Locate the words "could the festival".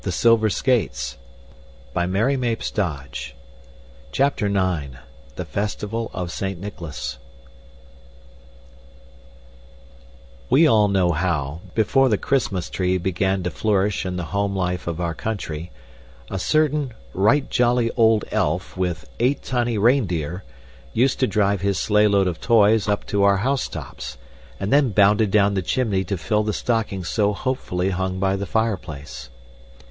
4.89-6.09